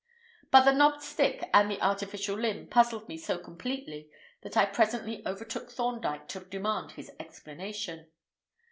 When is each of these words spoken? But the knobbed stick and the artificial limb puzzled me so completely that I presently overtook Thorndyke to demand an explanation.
But 0.49 0.61
the 0.63 0.71
knobbed 0.73 1.03
stick 1.03 1.47
and 1.53 1.69
the 1.69 1.79
artificial 1.79 2.35
limb 2.35 2.65
puzzled 2.65 3.07
me 3.07 3.17
so 3.19 3.37
completely 3.37 4.09
that 4.41 4.57
I 4.57 4.65
presently 4.65 5.21
overtook 5.27 5.69
Thorndyke 5.69 6.27
to 6.29 6.39
demand 6.39 6.95
an 6.97 7.05
explanation. 7.19 8.07